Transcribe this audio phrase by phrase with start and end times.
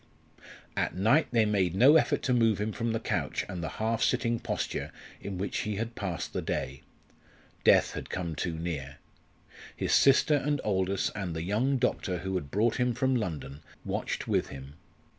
[0.75, 4.01] At night they made no effort to move him from the couch and the half
[4.01, 6.81] sitting posture in which he had passed the day.
[7.63, 8.95] Death had come too near.
[9.75, 14.27] His sister and Aldous and the young doctor who had brought him from London watched
[14.27, 14.73] with him.